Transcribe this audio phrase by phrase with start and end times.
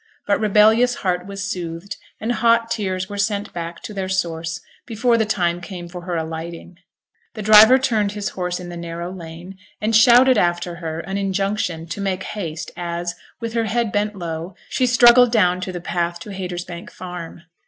[0.25, 5.15] But rebellious heart was soothed, and hot tears were sent back to their source before
[5.15, 6.77] the time came for her alighting.
[7.35, 11.85] The driver turned his horse in the narrow lane, and shouted after her an injunction
[11.85, 16.17] to make haste as, with her head bent low, she struggled down to the path
[16.21, 17.43] to Haytersbank Farm.